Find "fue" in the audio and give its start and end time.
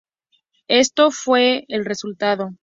1.11-1.63